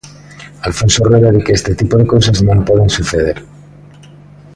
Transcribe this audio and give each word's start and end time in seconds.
Alfonso 0.69 1.03
Rueda 1.03 1.29
di 1.35 1.41
que 1.45 1.55
este 1.59 1.73
tipo 1.79 1.93
de 1.99 2.09
cousas 2.13 2.37
non 2.47 2.65
poden 2.69 2.89
suceder. 2.97 3.37